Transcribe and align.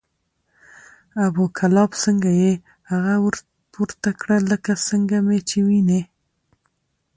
ابو 1.25 1.43
کلاب 1.57 1.91
څنګه 2.03 2.29
یې؟ 2.41 2.51
هغه 2.91 3.13
ورته 3.79 4.09
کړه 4.21 4.37
لکه 4.51 4.71
څنګه 4.87 5.17
مې 5.27 5.39
چې 5.49 5.57
وینې، 5.67 6.01